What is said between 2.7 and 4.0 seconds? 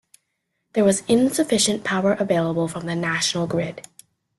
the national grid.